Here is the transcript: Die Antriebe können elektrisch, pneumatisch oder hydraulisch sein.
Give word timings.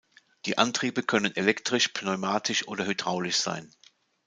Die 0.47 0.57
Antriebe 0.57 1.03
können 1.03 1.35
elektrisch, 1.35 1.89
pneumatisch 1.89 2.67
oder 2.67 2.87
hydraulisch 2.87 3.35
sein. 3.35 3.71